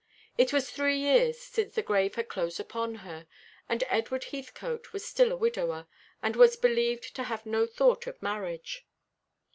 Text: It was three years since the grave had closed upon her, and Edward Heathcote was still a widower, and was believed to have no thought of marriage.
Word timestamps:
It 0.35 0.51
was 0.51 0.71
three 0.71 0.97
years 0.97 1.39
since 1.39 1.75
the 1.75 1.83
grave 1.83 2.15
had 2.15 2.27
closed 2.27 2.59
upon 2.59 2.95
her, 3.05 3.27
and 3.69 3.83
Edward 3.87 4.23
Heathcote 4.23 4.93
was 4.93 5.05
still 5.05 5.31
a 5.31 5.37
widower, 5.37 5.85
and 6.23 6.35
was 6.35 6.55
believed 6.55 7.15
to 7.15 7.23
have 7.25 7.45
no 7.45 7.67
thought 7.67 8.07
of 8.07 8.19
marriage. 8.19 8.83